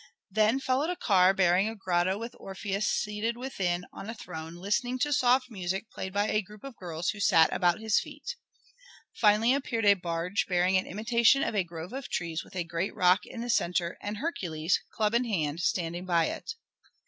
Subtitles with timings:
[0.31, 4.97] Then followed a car bearing a grotto with Orpheus seated within on a throne, listening
[4.97, 8.35] to soft music played by a group of girls who sat about his feet.
[9.13, 12.95] Finally appeared a barge bearing an imitation of a grove of trees with a great
[12.95, 16.55] rock in the centre and Hercules, club in hand, standing by it.